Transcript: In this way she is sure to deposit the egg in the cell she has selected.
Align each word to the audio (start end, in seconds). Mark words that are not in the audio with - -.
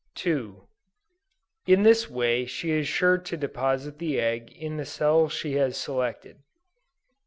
In 1.67 1.83
this 1.83 2.09
way 2.09 2.45
she 2.47 2.71
is 2.71 2.87
sure 2.87 3.19
to 3.19 3.37
deposit 3.37 3.99
the 3.99 4.19
egg 4.19 4.51
in 4.51 4.77
the 4.77 4.85
cell 4.87 5.29
she 5.29 5.51
has 5.57 5.77
selected. 5.77 6.37